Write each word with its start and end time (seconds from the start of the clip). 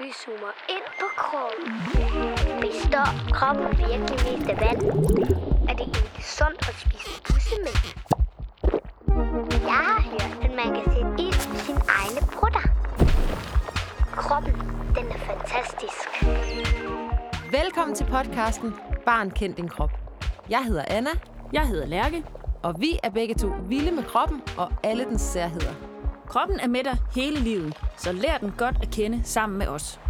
Vi 0.00 0.12
zoomer 0.24 0.52
ind 0.74 0.86
på 1.00 1.06
kroppen. 1.16 1.66
Består 2.60 3.08
kroppen 3.32 3.68
virkelig 3.78 4.18
mest 4.26 4.50
af 4.50 4.56
vand? 4.64 4.82
Er 5.70 5.74
det 5.78 5.86
egentlig 5.96 6.24
sundt 6.38 6.60
at 6.70 6.74
spise 6.84 7.22
bussemænd? 7.28 7.82
Jeg 9.70 9.80
har 9.88 10.00
hørt, 10.10 10.44
at 10.44 10.50
man 10.60 10.68
kan 10.74 10.84
sætte 10.94 11.12
ild 11.24 11.54
i 11.54 11.58
sine 11.66 11.82
egne 12.00 12.20
brutter. 12.34 12.64
Kroppen, 14.16 14.52
den 14.96 15.06
er 15.16 15.18
fantastisk. 15.30 16.06
Velkommen 17.52 17.94
til 17.96 18.04
podcasten 18.04 18.74
Barn 19.06 19.30
kend 19.30 19.54
din 19.54 19.68
krop. 19.68 19.90
Jeg 20.50 20.64
hedder 20.64 20.84
Anna, 20.88 21.10
Jeg 21.52 21.68
hedder 21.68 21.86
Lærke. 21.86 22.24
og 22.62 22.74
vi 22.80 22.98
er 23.02 23.10
begge 23.10 23.34
to 23.34 23.48
vilde 23.68 23.92
med 23.92 24.02
kroppen 24.04 24.42
og 24.58 24.72
alle 24.82 25.04
dens 25.04 25.22
særheder. 25.22 25.95
Kroppen 26.26 26.60
er 26.60 26.66
med 26.66 26.84
dig 26.84 26.96
hele 27.14 27.40
livet, 27.40 27.76
så 27.98 28.12
lær 28.12 28.38
den 28.38 28.52
godt 28.58 28.76
at 28.82 28.88
kende 28.92 29.24
sammen 29.24 29.58
med 29.58 29.66
os. 29.66 30.00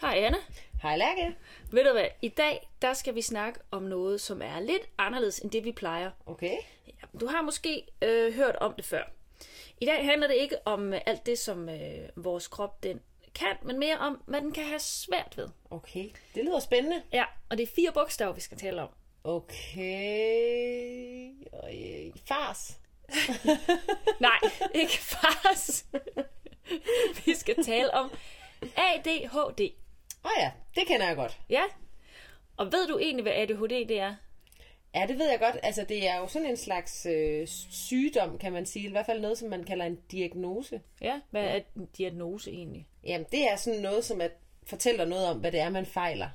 Hej 0.00 0.14
Anna. 0.16 0.38
Hej 0.82 0.96
Lærke. 0.96 1.36
Ved 1.70 1.84
du 1.84 1.92
hvad, 1.92 2.06
i 2.22 2.28
dag 2.28 2.70
der 2.82 2.92
skal 2.94 3.14
vi 3.14 3.22
snakke 3.22 3.60
om 3.70 3.82
noget, 3.82 4.20
som 4.20 4.42
er 4.42 4.60
lidt 4.60 4.82
anderledes 4.98 5.38
end 5.38 5.50
det, 5.50 5.64
vi 5.64 5.72
plejer. 5.72 6.10
Okay. 6.26 6.56
Ja, 6.86 7.18
Du 7.20 7.26
har 7.26 7.42
måske 7.42 7.82
øh, 8.02 8.34
hørt 8.34 8.56
om 8.56 8.74
det 8.74 8.84
før. 8.84 9.02
I 9.80 9.86
dag 9.86 10.04
handler 10.04 10.26
det 10.26 10.34
ikke 10.36 10.56
om 10.64 10.92
øh, 10.92 11.00
alt 11.06 11.26
det, 11.26 11.38
som 11.38 11.68
øh, 11.68 12.08
vores 12.16 12.48
krop 12.48 12.82
den 12.82 13.00
kan, 13.34 13.56
men 13.62 13.78
mere 13.78 13.98
om, 13.98 14.22
hvad 14.26 14.40
den 14.40 14.52
kan 14.52 14.64
have 14.64 14.78
svært 14.78 15.36
ved. 15.36 15.48
Okay, 15.70 16.04
det 16.34 16.44
lyder 16.44 16.60
spændende. 16.60 17.02
Ja, 17.12 17.24
og 17.50 17.58
det 17.58 17.62
er 17.62 17.72
fire 17.76 17.92
bogstaver, 17.92 18.32
vi 18.32 18.40
skal 18.40 18.58
tale 18.58 18.82
om. 18.82 18.88
Okay. 19.28 20.88
Øh, 21.52 22.12
fars. 22.28 22.80
Nej, 24.20 24.38
ikke 24.74 24.98
fars. 24.98 25.86
vi 27.26 27.34
skal 27.34 27.64
tale 27.64 27.94
om 27.94 28.10
ADHD. 28.76 29.60
Åh 30.24 30.30
oh 30.30 30.32
ja, 30.38 30.50
det 30.74 30.86
kender 30.86 31.06
jeg 31.06 31.16
godt. 31.16 31.40
Ja. 31.50 31.62
Og 32.56 32.72
ved 32.72 32.88
du 32.88 32.98
egentlig, 32.98 33.22
hvad 33.22 33.32
ADHD 33.32 33.88
det 33.88 34.00
er? 34.00 34.14
Ja, 34.94 35.06
det 35.08 35.18
ved 35.18 35.30
jeg 35.30 35.38
godt. 35.38 35.56
Altså, 35.62 35.84
det 35.88 36.08
er 36.08 36.18
jo 36.18 36.26
sådan 36.26 36.50
en 36.50 36.56
slags 36.56 37.06
øh, 37.06 37.46
sygdom, 37.70 38.38
kan 38.38 38.52
man 38.52 38.66
sige. 38.66 38.88
I 38.88 38.90
hvert 38.90 39.06
fald 39.06 39.20
noget, 39.20 39.38
som 39.38 39.48
man 39.48 39.64
kalder 39.64 39.84
en 39.84 39.98
diagnose. 40.10 40.80
Ja, 41.00 41.20
hvad 41.30 41.44
er 41.44 41.60
en 41.76 41.86
diagnose 41.98 42.50
egentlig? 42.50 42.88
Jamen, 43.04 43.26
det 43.32 43.50
er 43.50 43.56
sådan 43.56 43.80
noget, 43.80 44.04
som 44.04 44.20
at 44.20 44.32
fortæller 44.66 45.04
noget 45.04 45.26
om, 45.26 45.38
hvad 45.38 45.52
det 45.52 45.60
er, 45.60 45.70
man 45.70 45.86
fejler. 45.86 46.28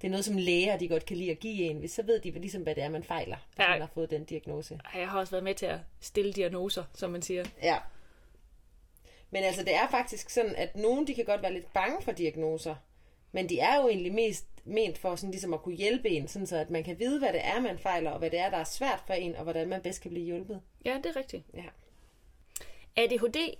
Det 0.00 0.06
er 0.06 0.10
noget, 0.10 0.24
som 0.24 0.36
læger 0.36 0.76
de 0.78 0.88
godt 0.88 1.04
kan 1.06 1.16
lide 1.16 1.30
at 1.30 1.40
give 1.40 1.62
en, 1.70 1.76
hvis 1.78 1.92
så 1.92 2.02
ved 2.02 2.20
de 2.20 2.30
ligesom, 2.30 2.62
hvad 2.62 2.74
det 2.74 2.82
er, 2.82 2.88
man 2.88 3.04
fejler, 3.04 3.36
hvis 3.56 3.64
Ja. 3.64 3.70
man 3.70 3.80
har 3.80 3.90
fået 3.94 4.10
den 4.10 4.24
diagnose. 4.24 4.80
Jeg 4.94 5.08
har 5.08 5.18
også 5.18 5.30
været 5.30 5.44
med 5.44 5.54
til 5.54 5.66
at 5.66 5.78
stille 6.00 6.32
diagnoser, 6.32 6.84
som 6.94 7.10
man 7.10 7.22
siger. 7.22 7.44
Ja. 7.62 7.78
Men 9.30 9.44
altså, 9.44 9.62
det 9.62 9.74
er 9.74 9.88
faktisk 9.90 10.30
sådan, 10.30 10.54
at 10.56 10.76
nogen 10.76 11.06
de 11.06 11.14
kan 11.14 11.24
godt 11.24 11.42
være 11.42 11.52
lidt 11.52 11.72
bange 11.72 12.02
for 12.02 12.12
diagnoser. 12.12 12.74
Men 13.32 13.48
de 13.48 13.58
er 13.58 13.76
jo 13.82 13.88
egentlig 13.88 14.12
mest 14.12 14.46
ment 14.64 14.98
for 14.98 15.16
sådan 15.16 15.30
ligesom 15.30 15.54
at 15.54 15.62
kunne 15.62 15.74
hjælpe 15.74 16.08
en, 16.08 16.28
sådan 16.28 16.46
så 16.46 16.56
at 16.56 16.70
man 16.70 16.84
kan 16.84 16.98
vide, 16.98 17.18
hvad 17.18 17.32
det 17.32 17.40
er, 17.44 17.60
man 17.60 17.78
fejler, 17.78 18.10
og 18.10 18.18
hvad 18.18 18.30
det 18.30 18.38
er, 18.38 18.50
der 18.50 18.56
er 18.56 18.64
svært 18.64 19.02
for 19.06 19.14
en, 19.14 19.36
og 19.36 19.42
hvordan 19.42 19.68
man 19.68 19.82
bedst 19.82 20.00
kan 20.02 20.10
blive 20.10 20.24
hjulpet. 20.26 20.60
Ja, 20.84 20.96
det 20.96 21.06
er 21.06 21.16
rigtigt. 21.16 21.44
Ja. 21.54 21.64
ADHD, 22.96 23.56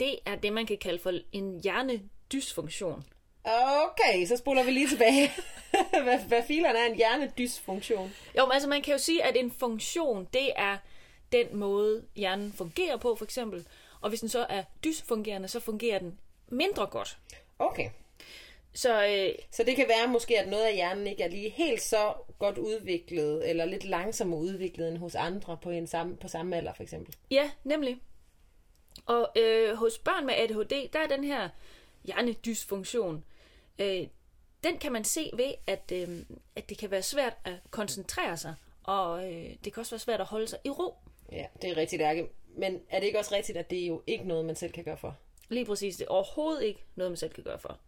det 0.00 0.18
er 0.26 0.36
det, 0.36 0.52
man 0.52 0.66
kan 0.66 0.78
kalde 0.78 0.98
for 0.98 1.12
en 1.32 1.60
hjernedysfunktion. 1.60 3.04
Okay, 3.44 4.26
så 4.26 4.36
spoler 4.36 4.64
vi 4.64 4.70
lige 4.70 4.88
tilbage. 4.88 5.30
hvad, 6.04 6.18
hvad 6.28 6.42
filerne 6.42 6.78
er 6.78 6.86
en 6.86 6.96
hjernedysfunktion? 6.96 8.12
Jo, 8.38 8.46
men 8.46 8.52
altså 8.52 8.68
man 8.68 8.82
kan 8.82 8.92
jo 8.92 8.98
sige, 8.98 9.24
at 9.24 9.36
en 9.36 9.50
funktion, 9.50 10.28
det 10.32 10.50
er 10.56 10.76
den 11.32 11.56
måde, 11.56 12.04
hjernen 12.16 12.52
fungerer 12.52 12.96
på, 12.96 13.14
for 13.16 13.24
eksempel. 13.24 13.66
Og 14.00 14.08
hvis 14.08 14.20
den 14.20 14.28
så 14.28 14.46
er 14.48 14.62
dysfungerende, 14.84 15.48
så 15.48 15.60
fungerer 15.60 15.98
den 15.98 16.18
mindre 16.48 16.86
godt. 16.86 17.18
Okay. 17.58 17.90
Så 18.74 19.06
øh, 19.06 19.34
Så 19.50 19.62
det 19.64 19.76
kan 19.76 19.88
være 19.88 20.08
måske, 20.08 20.40
at 20.40 20.48
noget 20.48 20.64
af 20.64 20.74
hjernen 20.74 21.06
ikke 21.06 21.22
er 21.22 21.28
lige 21.28 21.50
helt 21.50 21.82
så 21.82 22.12
godt 22.38 22.58
udviklet, 22.58 23.50
eller 23.50 23.64
lidt 23.64 23.84
langsommere 23.84 24.40
udviklet 24.40 24.88
end 24.88 24.98
hos 24.98 25.14
andre 25.14 25.58
på, 25.62 25.70
en 25.70 25.86
samme, 25.86 26.16
på 26.16 26.28
samme 26.28 26.56
alder, 26.56 26.72
for 26.74 26.82
eksempel. 26.82 27.14
Ja, 27.30 27.50
nemlig. 27.64 27.98
Og 29.06 29.28
øh, 29.36 29.74
hos 29.74 29.98
børn 29.98 30.26
med 30.26 30.34
ADHD, 30.34 30.88
der 30.92 30.98
er 30.98 31.06
den 31.06 31.24
her 31.24 31.48
hjernedysfunktion, 32.04 33.24
øh, 33.78 34.06
den 34.64 34.78
kan 34.78 34.92
man 34.92 35.04
se 35.04 35.30
ved, 35.34 35.54
at, 35.66 35.92
øh, 35.92 36.08
at 36.56 36.68
det 36.68 36.78
kan 36.78 36.90
være 36.90 37.02
svært 37.02 37.36
at 37.44 37.54
koncentrere 37.70 38.36
sig, 38.36 38.54
og 38.82 39.32
øh, 39.32 39.50
det 39.64 39.72
kan 39.72 39.80
også 39.80 39.92
være 39.92 39.98
svært 39.98 40.20
at 40.20 40.26
holde 40.26 40.46
sig 40.46 40.58
i 40.64 40.70
ro. 40.70 40.94
Ja, 41.32 41.46
det 41.62 41.70
er 41.70 41.76
rigtigt, 41.76 42.02
Ærke. 42.02 42.28
Men 42.56 42.80
er 42.90 43.00
det 43.00 43.06
ikke 43.06 43.18
også 43.18 43.34
rigtigt, 43.34 43.58
at 43.58 43.70
det 43.70 43.82
er 43.82 43.86
jo 43.86 44.02
ikke 44.06 44.24
noget, 44.24 44.44
man 44.44 44.56
selv 44.56 44.72
kan 44.72 44.84
gøre 44.84 44.96
for? 44.96 45.16
Lige 45.48 45.64
præcis, 45.64 45.96
det 45.96 46.04
er 46.04 46.10
overhovedet 46.10 46.62
ikke 46.62 46.84
noget, 46.96 47.10
man 47.10 47.16
selv 47.16 47.32
kan 47.32 47.44
gøre 47.44 47.58
for. 47.58 47.78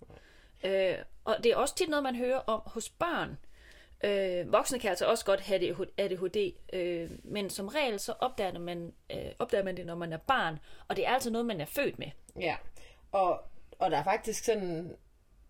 Øh, 0.65 0.99
og 1.25 1.37
det 1.45 1.53
er 1.53 1.57
også 1.57 1.75
tit 1.75 1.89
noget, 1.89 2.03
man 2.03 2.17
hører 2.17 2.39
om 2.39 2.63
hos 2.67 2.89
børn. 2.89 3.39
Øh, 4.05 4.53
voksne 4.53 4.79
kan 4.79 4.91
altså 4.91 5.07
også 5.07 5.25
godt 5.25 5.41
have 5.41 5.87
ADHD, 5.99 6.53
øh, 6.73 7.11
men 7.25 7.51
som 7.51 7.69
regel 7.69 8.01
så 8.01 8.15
opdager 8.21 8.59
man, 8.59 8.93
øh, 9.13 9.33
opdager 9.39 9.65
man 9.65 9.77
det, 9.77 9.87
når 9.87 9.95
man 9.95 10.13
er 10.13 10.17
barn, 10.17 10.59
og 10.89 10.97
det 10.97 11.07
er 11.07 11.11
altså 11.11 11.31
noget, 11.31 11.47
man 11.47 11.61
er 11.61 11.65
født 11.65 11.99
med. 11.99 12.11
Ja, 12.41 12.57
og, 13.13 13.43
og 13.79 13.91
der 13.91 13.97
er 13.97 14.05
faktisk 14.05 14.45
sådan... 14.45 14.97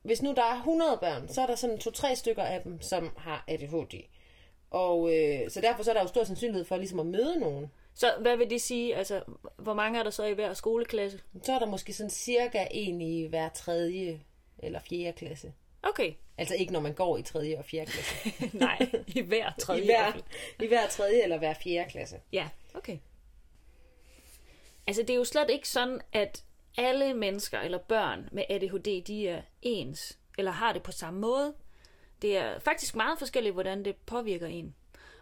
Hvis 0.06 0.22
nu 0.22 0.34
der 0.34 0.43
er 0.43 0.56
100 0.56 0.99
børn, 1.00 1.28
så 1.28 1.41
er 1.43 1.47
der 1.47 1.55
sådan 1.55 1.78
to-tre 1.78 2.17
stykker 2.17 2.43
af 2.43 2.62
dem, 2.62 2.83
som 2.83 3.11
har 3.17 3.44
ADHD. 3.49 3.94
Og 4.71 5.17
øh, 5.17 5.50
så 5.50 5.61
derfor 5.61 5.83
så 5.83 5.91
er 5.91 5.94
der 5.94 6.03
jo 6.03 6.09
stor 6.09 6.25
sandsynlighed 6.25 6.65
for 6.65 6.77
ligesom 6.77 7.00
at 7.00 7.06
møde 7.06 7.41
nogen. 7.41 7.71
Så 7.94 8.15
hvad 8.21 8.37
vil 8.37 8.50
det 8.50 8.61
sige? 8.61 8.97
Altså, 8.97 9.22
hvor 9.56 9.75
mange 9.75 9.99
er 9.99 10.03
der 10.03 10.11
så 10.11 10.25
i 10.25 10.33
hver 10.33 10.55
skoleklasse? 10.55 11.21
Så 11.43 11.53
er 11.53 11.59
der 11.59 11.67
måske 11.67 11.93
sådan 11.93 12.11
cirka 12.11 12.67
en 12.71 13.00
i 13.00 13.27
hver 13.27 13.49
tredje 13.49 14.21
eller 14.59 14.81
fjerde 14.81 15.12
klasse. 15.12 15.53
Okay. 15.83 16.12
Altså 16.38 16.55
ikke 16.55 16.73
når 16.73 16.81
man 16.81 16.94
går 16.94 17.19
i 17.19 17.23
tredje 17.23 17.59
og 17.59 17.65
fjerde 17.65 17.91
klasse. 17.91 18.17
Nej, 18.59 18.78
i 19.06 19.21
hver 19.21 19.53
tredje. 19.59 19.83
I 19.83 19.87
hver, 19.87 20.12
I 20.62 20.67
hver 20.67 20.87
tredje 20.88 21.23
eller 21.23 21.38
hver 21.38 21.55
fjerde 21.55 21.91
klasse. 21.91 22.17
Ja, 22.33 22.49
okay. 22.75 22.99
Altså, 24.87 25.03
det 25.03 25.11
er 25.11 25.15
jo 25.15 25.25
slet 25.25 25.50
ikke 25.50 25.69
sådan, 25.69 26.00
at 26.12 26.44
alle 26.76 27.14
mennesker 27.14 27.60
eller 27.60 27.78
børn 27.78 28.28
med 28.32 28.44
ADHD, 28.48 29.03
de 29.03 29.28
er 29.28 29.42
ens, 29.62 30.19
eller 30.38 30.50
har 30.50 30.72
det 30.72 30.82
på 30.82 30.92
samme 30.92 31.20
måde. 31.20 31.54
Det 32.22 32.37
er 32.37 32.59
faktisk 32.59 32.97
meget 32.97 33.19
forskelligt, 33.19 33.53
hvordan 33.53 33.84
det 33.84 33.97
påvirker 33.97 34.47
en. 34.47 34.75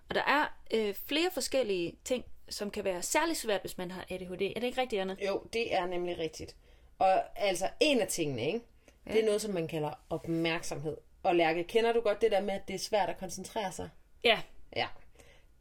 Og 0.09 0.15
der 0.15 0.23
er 0.23 0.57
øh, 0.75 0.95
flere 0.95 1.31
forskellige 1.35 1.97
ting, 2.05 2.25
som 2.49 2.71
kan 2.71 2.85
være 2.85 3.03
særlig 3.03 3.37
svært, 3.37 3.61
hvis 3.61 3.79
man 3.79 3.91
har 3.91 4.05
ADHD. 4.11 4.43
Er 4.43 4.61
det 4.61 4.65
ikke 4.65 4.81
rigtigt, 4.81 5.03
Anna? 5.03 5.17
Jo, 5.27 5.43
det 5.53 5.75
er 5.75 5.87
nemlig 5.87 6.19
rigtigt. 6.19 6.57
Og 6.99 7.23
altså 7.37 7.69
en 7.81 8.01
af 8.01 8.09
tingene, 8.09 8.47
ikke? 8.47 8.61
Det 9.07 9.21
er 9.21 9.25
noget, 9.25 9.41
som 9.41 9.55
man 9.55 9.69
kalder 9.69 9.91
opmærksomhed. 10.11 10.97
Og 11.23 11.37
Lærke, 11.37 11.65
kender 11.65 11.93
du 11.93 12.01
godt 12.01 12.21
det 12.21 12.31
der 12.31 12.41
med, 12.41 12.55
at 12.55 12.69
det 12.69 12.75
er 12.75 12.79
svært 12.79 13.09
at 13.09 13.19
koncentrere 13.19 13.73
sig? 13.73 13.89
Ja, 14.25 14.41
Ja. 14.77 14.87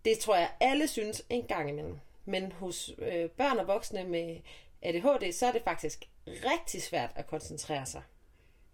Det 0.05 0.19
tror 0.19 0.35
jeg, 0.35 0.49
alle 0.59 0.87
synes 0.87 1.23
en 1.29 1.43
gang 1.43 1.69
imellem. 1.69 1.99
Men 2.25 2.51
hos 2.51 2.91
øh, 2.97 3.29
børn 3.29 3.59
og 3.59 3.67
voksne 3.67 4.03
med 4.03 4.37
ADHD, 4.83 5.31
så 5.31 5.45
er 5.47 5.51
det 5.51 5.61
faktisk 5.63 6.05
rigtig 6.27 6.83
svært 6.83 7.09
at 7.15 7.27
koncentrere 7.27 7.85
sig. 7.85 8.01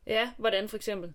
ja, 0.07 0.31
hvordan 0.37 0.69
for 0.69 0.75
eksempel? 0.75 1.13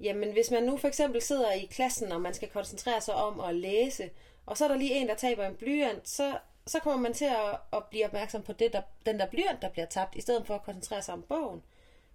Jamen, 0.00 0.32
hvis 0.32 0.50
man 0.50 0.62
nu 0.62 0.76
for 0.76 0.88
eksempel 0.88 1.22
sidder 1.22 1.52
i 1.52 1.64
klassen, 1.70 2.12
og 2.12 2.20
man 2.20 2.34
skal 2.34 2.48
koncentrere 2.48 3.00
sig 3.00 3.14
om 3.14 3.40
at 3.40 3.54
læse, 3.54 4.10
og 4.46 4.56
så 4.56 4.64
er 4.64 4.68
der 4.68 4.76
lige 4.76 4.94
en, 4.94 5.08
der 5.08 5.14
taber 5.14 5.46
en 5.46 5.54
blyant, 5.56 6.08
så, 6.08 6.38
så 6.66 6.78
kommer 6.78 7.00
man 7.02 7.14
til 7.14 7.24
at, 7.24 7.58
at 7.72 7.84
blive 7.90 8.04
opmærksom 8.06 8.42
på 8.42 8.52
det, 8.52 8.72
der, 8.72 8.82
den 9.06 9.18
der 9.20 9.26
blyant, 9.26 9.62
der 9.62 9.68
bliver 9.68 9.86
tabt, 9.86 10.14
i 10.16 10.20
stedet 10.20 10.46
for 10.46 10.54
at 10.54 10.62
koncentrere 10.62 11.02
sig 11.02 11.14
om 11.14 11.22
bogen. 11.22 11.62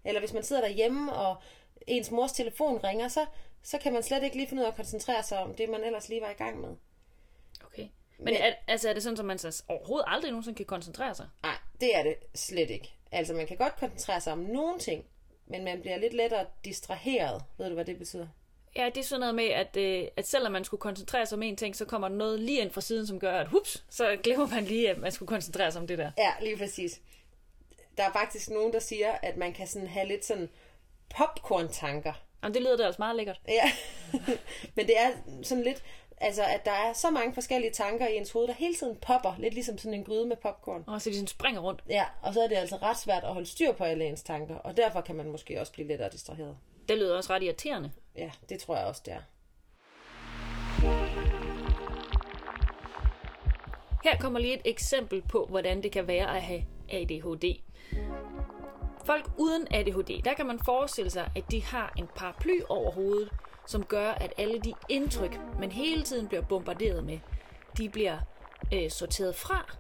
Eller 0.06 0.20
hvis 0.22 0.34
man 0.34 0.44
sidder 0.44 0.62
derhjemme, 0.62 1.14
og 1.14 1.36
ens 1.88 2.12
mors 2.12 2.32
telefon 2.32 2.78
ringer, 2.84 3.08
så, 3.08 3.26
så 3.64 3.78
kan 3.78 3.94
man 3.94 4.04
slet 4.04 4.24
ikke 4.24 4.36
lige 4.36 4.48
finde 4.48 4.62
ud 4.62 4.66
af 4.66 4.70
at 4.72 4.76
koncentrere 4.76 5.24
sig 5.24 5.40
om 5.40 5.54
det, 5.54 5.70
man 5.70 5.84
ellers 5.84 6.10
lige 6.10 6.22
var 6.22 6.30
i 6.30 6.34
gang 6.34 6.62
med. 6.62 6.76
Okay. 7.66 7.88
Men, 8.18 8.26
Men- 8.26 8.36
er, 8.36 8.54
altså, 8.68 8.90
er 8.90 8.94
det 8.94 9.04
sådan, 9.04 9.20
at 9.20 9.26
man 9.26 9.38
så 9.38 9.64
overhovedet 9.68 10.06
aldrig 10.08 10.32
nogensinde 10.32 10.58
kan 10.58 10.66
koncentrere 10.66 11.16
sig? 11.16 11.28
Nej, 11.44 11.57
det 11.82 11.96
er 11.96 12.04
det 12.04 12.16
slet 12.36 12.70
ikke. 12.70 12.94
Altså, 13.12 13.34
man 13.34 13.48
kan 13.48 13.58
godt 13.58 13.76
koncentrere 13.80 14.22
sig 14.22 14.34
om 14.34 14.40
nogle 14.40 14.80
ting, 14.80 15.06
men 15.48 15.64
man 15.64 15.82
bliver 15.82 15.98
lidt 15.98 16.14
lettere 16.14 16.46
distraheret. 16.66 17.44
Ved 17.58 17.68
du, 17.68 17.74
hvad 17.74 17.86
det 17.86 17.98
betyder? 17.98 18.28
Ja, 18.76 18.86
det 18.86 18.98
er 18.98 19.04
sådan 19.04 19.20
noget 19.20 19.36
med, 19.36 19.46
at, 19.46 19.78
øh, 19.78 20.08
at 20.18 20.28
selvom 20.28 20.52
man 20.52 20.64
skulle 20.64 20.82
koncentrere 20.82 21.26
sig 21.26 21.36
om 21.36 21.44
en 21.44 21.56
ting, 21.56 21.76
så 21.76 21.86
kommer 21.86 22.10
der 22.10 22.16
noget 22.16 22.40
lige 22.40 22.62
ind 22.62 22.72
fra 22.72 22.82
siden, 22.82 23.08
som 23.08 23.20
gør, 23.20 23.40
at 23.40 23.48
hups, 23.48 23.86
så 23.90 24.18
glemmer 24.24 24.48
man 24.48 24.64
lige, 24.64 24.90
at 24.90 24.98
man 24.98 25.12
skulle 25.12 25.28
koncentrere 25.28 25.72
sig 25.72 25.82
om 25.82 25.88
det 25.88 25.98
der. 25.98 26.12
Ja, 26.18 26.32
lige 26.42 26.58
præcis. 26.58 27.02
Der 27.98 28.04
er 28.04 28.12
faktisk 28.12 28.50
nogen, 28.50 28.74
der 28.74 28.80
siger, 28.80 29.12
at 29.12 29.38
man 29.38 29.54
kan 29.54 29.68
sådan 29.68 29.88
have 29.88 30.08
lidt 30.08 30.26
sådan 30.26 30.50
popcorn-tanker. 31.18 32.14
Jamen, 32.44 32.54
det 32.54 32.62
lyder 32.62 32.78
da 32.78 32.88
også 32.88 33.02
meget 33.02 33.16
lækkert. 33.16 33.42
Ja, 33.48 33.72
men 34.76 34.88
det 34.88 35.00
er 35.00 35.12
sådan 35.44 35.64
lidt, 35.64 35.84
altså 36.22 36.44
at 36.44 36.66
der 36.66 36.72
er 36.72 36.94
så 36.94 37.10
mange 37.10 37.34
forskellige 37.34 37.72
tanker 37.72 38.08
i 38.08 38.18
ens 38.18 38.32
hoved, 38.32 38.48
der 38.48 38.54
hele 38.54 38.76
tiden 38.76 38.96
popper, 38.96 39.36
lidt 39.40 39.54
ligesom 39.54 39.78
sådan 39.78 39.94
en 39.94 40.04
gryde 40.04 40.26
med 40.26 40.36
popcorn. 40.36 40.84
Og 40.88 41.02
så 41.02 41.10
de 41.10 41.16
sådan 41.16 41.28
springer 41.28 41.62
rundt. 41.62 41.84
Ja, 41.90 42.06
og 42.22 42.34
så 42.34 42.42
er 42.42 42.48
det 42.48 42.56
altså 42.56 42.76
ret 42.76 42.98
svært 42.98 43.24
at 43.24 43.34
holde 43.34 43.48
styr 43.48 43.72
på 43.72 43.84
alle 43.84 44.06
ens 44.06 44.24
tanker, 44.24 44.56
og 44.56 44.78
derfor 44.78 45.02
kan 45.02 45.16
man 45.16 45.32
måske 45.32 45.60
også 45.60 45.72
blive 45.72 45.88
lettere 45.88 46.10
distraheret. 46.10 46.58
Det 46.90 46.98
lyder 46.98 47.18
også 47.18 47.34
ret 47.34 47.44
irriterende. 47.44 47.92
Ja, 48.16 48.32
det 48.50 48.60
tror 48.60 48.78
jeg 48.78 48.86
også, 48.86 49.02
det 49.06 49.14
er. 49.14 49.22
Her 54.04 54.18
kommer 54.18 54.40
lige 54.40 54.54
et 54.54 54.62
eksempel 54.66 55.22
på, 55.22 55.46
hvordan 55.46 55.84
det 55.84 55.92
kan 55.92 56.08
være 56.08 56.36
at 56.36 56.42
have 56.42 56.64
ADHD. 56.90 57.62
Folk 59.06 59.30
uden 59.38 59.68
ADHD, 59.72 60.22
der 60.26 60.34
kan 60.34 60.46
man 60.46 60.60
forestille 60.66 61.10
sig, 61.10 61.30
at 61.36 61.44
de 61.52 61.64
har 61.64 61.94
en 61.98 62.08
paraply 62.16 62.60
over 62.70 62.92
hovedet, 62.92 63.30
som 63.68 63.84
gør, 63.84 64.12
at 64.12 64.34
alle 64.38 64.60
de 64.60 64.74
indtryk, 64.90 65.40
man 65.60 65.72
hele 65.72 66.04
tiden 66.04 66.28
bliver 66.28 66.42
bombarderet 66.42 67.04
med, 67.04 67.20
de 67.78 67.90
bliver 67.90 68.18
øh, 68.74 68.92
sorteret 68.92 69.36
fra, 69.36 69.76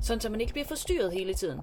sådan 0.00 0.20
så 0.20 0.28
man 0.28 0.40
ikke 0.40 0.52
bliver 0.52 0.66
forstyrret 0.66 1.12
hele 1.12 1.34
tiden. 1.34 1.60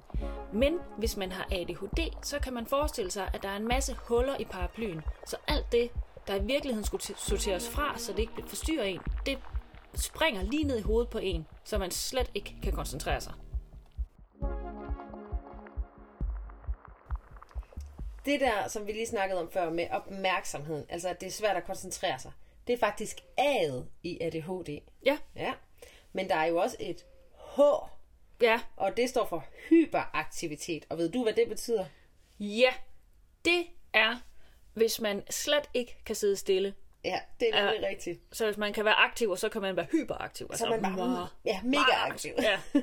Men 0.53 0.77
hvis 0.97 1.17
man 1.17 1.31
har 1.31 1.47
ADHD, 1.51 2.15
så 2.21 2.39
kan 2.39 2.53
man 2.53 2.65
forestille 2.65 3.11
sig, 3.11 3.29
at 3.33 3.43
der 3.43 3.49
er 3.49 3.55
en 3.55 3.67
masse 3.67 3.95
huller 4.07 4.37
i 4.39 4.43
paraplyen, 4.43 5.01
så 5.27 5.35
alt 5.47 5.71
det, 5.71 5.89
der 6.27 6.35
i 6.35 6.43
virkeligheden 6.43 6.85
skulle 6.85 7.03
sorteres 7.17 7.69
fra, 7.69 7.97
så 7.97 8.11
det 8.11 8.19
ikke 8.19 8.33
forstyrrer 8.47 8.83
en, 8.83 8.99
det 9.25 9.37
springer 9.95 10.43
lige 10.43 10.63
ned 10.63 10.77
i 10.77 10.81
hovedet 10.81 11.09
på 11.09 11.17
en, 11.17 11.47
så 11.63 11.77
man 11.77 11.91
slet 11.91 12.31
ikke 12.35 12.55
kan 12.63 12.73
koncentrere 12.73 13.21
sig. 13.21 13.33
Det 18.25 18.39
der, 18.39 18.67
som 18.67 18.87
vi 18.87 18.91
lige 18.91 19.07
snakkede 19.07 19.39
om 19.41 19.51
før 19.51 19.69
med 19.69 19.87
opmærksomheden, 19.91 20.85
altså 20.89 21.09
at 21.09 21.21
det 21.21 21.27
er 21.27 21.31
svært 21.31 21.55
at 21.55 21.63
koncentrere 21.65 22.19
sig, 22.19 22.31
det 22.67 22.73
er 22.73 22.77
faktisk 22.77 23.17
A'et 23.39 23.83
i 24.03 24.21
ADHD. 24.21 24.79
Ja, 25.05 25.17
Ja. 25.35 25.53
Men 26.13 26.29
der 26.29 26.35
er 26.35 26.45
jo 26.45 26.57
også 26.57 26.77
et 26.79 27.05
H, 27.55 27.59
ja, 28.41 28.59
og 28.77 28.97
det 28.97 29.09
står 29.09 29.25
for 29.25 29.45
hyperaktivitet. 29.69 30.85
Og 30.89 30.97
ved 30.97 31.09
du, 31.11 31.23
hvad 31.23 31.33
det 31.33 31.49
betyder? 31.49 31.85
ja. 32.39 32.73
Det 33.45 33.65
er, 33.93 34.15
hvis 34.73 35.01
man 35.01 35.23
slet 35.29 35.69
ikke 35.73 35.97
kan 36.05 36.15
sidde 36.15 36.35
stille. 36.35 36.73
Ja, 37.03 37.19
det 37.39 37.49
er 37.55 37.65
nemlig 37.65 37.89
rigtigt. 37.89 38.19
Så 38.31 38.45
hvis 38.45 38.57
man 38.57 38.73
kan 38.73 38.85
være 38.85 38.93
aktiv, 38.93 39.29
og 39.29 39.39
så 39.39 39.49
kan 39.49 39.61
man 39.61 39.75
være 39.75 39.85
hyperaktiv. 39.91 40.49
Så 40.53 40.65
er 40.65 40.69
man 40.69 40.81
bare 40.81 40.95
meget- 40.95 41.27
ja, 41.45 41.59
mega 41.63 41.91
aktiv. 41.95 42.33
Ja. 42.41 42.59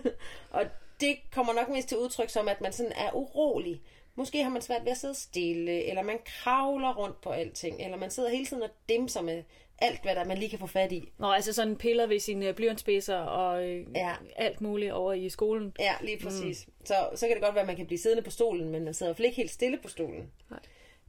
og 0.50 0.64
det 1.00 1.18
kommer 1.32 1.52
nok 1.52 1.68
mest 1.68 1.88
til 1.88 1.98
udtryk 1.98 2.30
som, 2.30 2.48
at 2.48 2.60
man 2.60 2.72
sådan 2.72 2.92
er 2.92 3.12
urolig. 3.14 3.82
Måske 4.18 4.42
har 4.42 4.50
man 4.50 4.62
svært 4.62 4.84
ved 4.84 4.90
at 4.92 4.98
sidde 4.98 5.14
stille, 5.14 5.84
eller 5.84 6.02
man 6.02 6.18
kravler 6.26 6.94
rundt 6.94 7.20
på 7.20 7.30
alting, 7.30 7.82
eller 7.84 7.96
man 7.96 8.10
sidder 8.10 8.30
hele 8.30 8.46
tiden 8.46 8.62
og 8.62 8.70
dimser 8.88 9.22
med 9.22 9.42
alt, 9.78 10.02
hvad 10.02 10.14
der 10.14 10.24
man 10.24 10.38
lige 10.38 10.48
kan 10.50 10.58
få 10.58 10.66
fat 10.66 10.92
i. 10.92 11.12
Nå, 11.18 11.32
altså 11.32 11.52
sådan 11.52 11.76
piller 11.76 12.06
ved 12.06 12.18
sine 12.20 12.52
blyantspidser 12.52 13.16
og 13.16 13.68
øh, 13.68 13.86
Ja. 13.94 14.14
alt 14.36 14.60
muligt 14.60 14.92
over 14.92 15.12
i 15.12 15.28
skolen. 15.28 15.72
Ja, 15.78 15.92
lige 16.00 16.18
præcis. 16.18 16.66
Mm. 16.66 16.72
Så, 16.86 16.94
så 17.14 17.26
kan 17.26 17.36
det 17.36 17.42
godt 17.42 17.54
være, 17.54 17.62
at 17.62 17.66
man 17.66 17.76
kan 17.76 17.86
blive 17.86 17.98
siddende 17.98 18.22
på 18.22 18.30
stolen, 18.30 18.68
men 18.70 18.84
man 18.84 18.94
sidder 18.94 19.14
i 19.20 19.24
ikke 19.24 19.36
helt 19.36 19.50
stille 19.50 19.78
på 19.82 19.88
stolen. 19.88 20.30
Nej. 20.50 20.60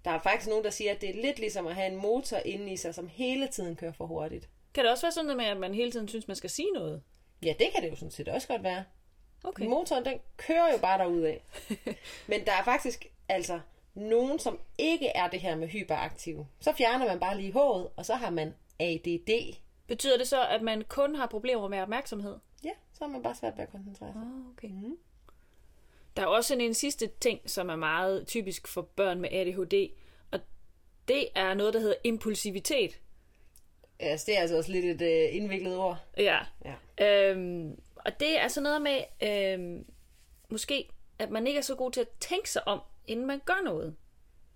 Der 0.05 0.11
er 0.11 0.19
faktisk 0.19 0.49
nogen, 0.49 0.63
der 0.63 0.69
siger, 0.69 0.91
at 0.91 1.01
det 1.01 1.09
er 1.09 1.21
lidt 1.21 1.39
ligesom 1.39 1.67
at 1.67 1.75
have 1.75 1.87
en 1.91 1.95
motor 2.01 2.37
inde 2.45 2.71
i 2.73 2.77
sig, 2.77 2.95
som 2.95 3.07
hele 3.07 3.47
tiden 3.47 3.75
kører 3.75 3.91
for 3.91 4.05
hurtigt. 4.05 4.49
Kan 4.73 4.83
det 4.83 4.91
også 4.91 5.05
være 5.05 5.11
sådan 5.11 5.25
noget 5.25 5.37
med, 5.37 5.45
at 5.45 5.57
man 5.57 5.73
hele 5.73 5.91
tiden 5.91 6.07
synes, 6.07 6.27
man 6.27 6.35
skal 6.37 6.49
sige 6.49 6.71
noget? 6.71 7.01
Ja, 7.45 7.53
det 7.59 7.67
kan 7.75 7.83
det 7.83 7.89
jo 7.89 7.95
sådan 7.95 8.11
set 8.11 8.27
også 8.27 8.47
godt 8.47 8.63
være. 8.63 8.83
Okay. 9.43 9.65
Motoren, 9.65 10.05
den 10.05 10.19
kører 10.37 10.71
jo 10.71 10.77
bare 10.77 11.01
af. 11.27 11.43
Men 12.29 12.45
der 12.45 12.51
er 12.51 12.63
faktisk 12.63 13.05
altså 13.29 13.59
nogen, 13.93 14.39
som 14.39 14.59
ikke 14.77 15.07
er 15.07 15.27
det 15.27 15.39
her 15.39 15.55
med 15.55 15.67
hyperaktive. 15.67 16.47
Så 16.59 16.73
fjerner 16.73 17.05
man 17.05 17.19
bare 17.19 17.37
lige 17.37 17.53
håret, 17.53 17.89
og 17.95 18.05
så 18.05 18.15
har 18.15 18.29
man 18.29 18.53
ADD. 18.79 19.55
Betyder 19.87 20.17
det 20.17 20.27
så, 20.27 20.47
at 20.47 20.61
man 20.61 20.83
kun 20.89 21.15
har 21.15 21.27
problemer 21.27 21.67
med 21.67 21.81
opmærksomhed? 21.81 22.35
Ja, 22.63 22.71
så 22.93 23.03
har 23.03 23.11
man 23.11 23.23
bare 23.23 23.35
svært 23.35 23.57
ved 23.57 23.63
at 23.63 23.71
koncentrere 23.71 24.13
sig. 24.13 24.21
Ah, 24.21 24.49
okay. 24.53 24.67
Mm. 24.67 24.97
Der 26.15 26.21
er 26.21 26.27
også 26.27 26.47
sådan 26.47 26.63
en 26.63 26.73
sidste 26.73 27.09
ting, 27.21 27.49
som 27.49 27.69
er 27.69 27.75
meget 27.75 28.27
typisk 28.27 28.67
for 28.67 28.81
børn 28.81 29.21
med 29.21 29.29
ADHD, 29.31 29.89
og 30.31 30.39
det 31.07 31.27
er 31.35 31.53
noget, 31.53 31.73
der 31.73 31.79
hedder 31.79 31.95
impulsivitet. 32.03 32.99
Ja, 33.99 34.17
så 34.17 34.23
det 34.27 34.37
er 34.37 34.41
altså 34.41 34.57
også 34.57 34.71
lidt 34.71 34.85
et 34.85 35.01
øh, 35.01 35.35
indviklet 35.35 35.77
ord. 35.77 35.97
Ja. 36.17 36.39
Ja. 36.65 37.31
Øhm, 37.31 37.79
og 38.05 38.19
det 38.19 38.39
er 38.39 38.47
sådan 38.47 38.63
noget 38.63 38.81
med, 38.81 39.03
øhm, 39.23 39.85
måske, 40.49 40.89
at 41.19 41.29
man 41.29 41.47
ikke 41.47 41.57
er 41.57 41.61
så 41.61 41.75
god 41.75 41.91
til 41.91 42.01
at 42.01 42.09
tænke 42.19 42.49
sig 42.49 42.67
om, 42.67 42.79
inden 43.07 43.25
man 43.25 43.41
gør 43.45 43.61
noget. 43.63 43.95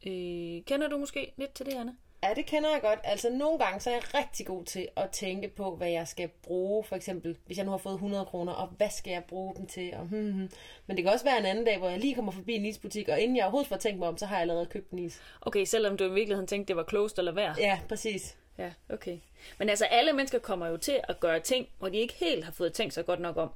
Øh, 0.07 0.66
kender 0.66 0.88
du 0.90 0.98
måske 0.98 1.34
lidt 1.38 1.54
til 1.54 1.66
det, 1.66 1.74
Anna? 1.74 1.94
Ja, 2.24 2.34
det 2.36 2.45
kender 2.45 2.69
jeg 2.69 2.81
godt. 2.81 3.00
Altså, 3.04 3.30
nogle 3.30 3.60
gange 3.60 3.80
så 3.80 3.90
er 3.90 3.94
jeg 3.94 4.13
rigtig 4.13 4.45
god 4.45 4.66
til 4.66 4.88
at 4.95 5.10
tænke 5.10 5.48
på, 5.48 5.75
hvad 5.75 5.90
jeg 5.90 6.07
skal 6.07 6.30
bruge. 6.44 6.84
For 6.84 6.95
eksempel, 6.95 7.38
hvis 7.45 7.57
jeg 7.57 7.66
nu 7.66 7.72
har 7.72 7.78
fået 7.78 7.94
100 7.94 8.25
kroner, 8.25 8.54
og 8.54 8.68
hvad 8.68 8.90
skal 8.90 9.12
jeg 9.12 9.24
bruge 9.28 9.56
dem 9.56 9.68
til? 9.68 9.94
Og, 9.94 10.06
hmm, 10.06 10.31
hmm. 10.31 10.50
Men 10.88 10.98
det 10.98 11.04
kan 11.04 11.13
også 11.13 11.25
være 11.25 11.40
en 11.40 11.45
anden 11.45 11.66
dag, 11.66 11.78
hvor 11.78 11.90
jeg 11.90 12.00
lige 12.00 12.16
kommer 12.16 12.31
forbi 12.31 12.54
en 12.54 12.66
isbutik, 12.66 13.10
og 13.10 13.19
inden 13.19 13.38
jeg 13.38 13.44
overhovedet 13.44 13.69
får 13.69 13.75
tænkt 13.75 14.00
mig 14.00 14.07
om, 14.07 14.18
så 14.18 14.25
har 14.25 14.36
jeg 14.36 14.42
allerede 14.42 14.66
købt 14.66 14.92
en 14.92 15.00
is. 15.00 15.22
Okay, 15.42 15.66
selvom 15.66 15.98
du 15.98 16.04
i 16.04 16.13
virkeligheden 16.13 16.48
tænkte, 16.48 16.68
det 16.68 16.75
var 16.75 16.84
klogest 16.84 17.19
at 17.19 17.25
lade 17.25 17.36
være. 17.36 17.56
Ja, 17.57 17.80
præcis. 17.90 18.38
Ja, 18.57 18.71
okay. 18.89 19.19
Men 19.57 19.69
altså, 19.69 19.85
alle 19.85 20.13
mennesker 20.13 20.39
kommer 20.39 20.67
jo 20.67 20.77
til 20.77 21.00
at 21.03 21.19
gøre 21.19 21.39
ting, 21.39 21.67
hvor 21.79 21.89
de 21.89 21.97
ikke 21.97 22.13
helt 22.13 22.44
har 22.44 22.51
fået 22.51 22.73
tænkt 22.73 22.94
sig 22.94 23.05
godt 23.05 23.19
nok 23.19 23.38
om. 23.38 23.50